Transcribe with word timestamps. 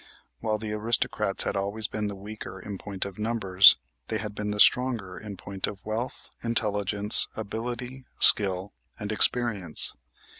While 0.39 0.57
the 0.57 0.71
aristocrats 0.73 1.43
had 1.43 1.55
always 1.55 1.87
been 1.87 2.07
the 2.07 2.15
weaker 2.15 2.59
in 2.59 2.79
point 2.79 3.05
of 3.05 3.19
numbers, 3.19 3.77
they 4.07 4.17
had 4.17 4.33
been 4.33 4.49
the 4.49 4.59
stronger 4.59 5.19
in 5.19 5.37
point 5.37 5.67
of 5.67 5.85
wealth, 5.85 6.31
intelligence, 6.43 7.27
ability, 7.35 8.05
skill 8.19 8.73
and 8.99 9.11
experience. 9.11 9.93